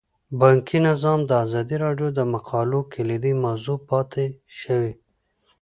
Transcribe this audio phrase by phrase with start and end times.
[0.39, 4.25] بانکي نظام د ازادي راډیو د مقالو کلیدي موضوع پاتې
[4.59, 4.91] شوی.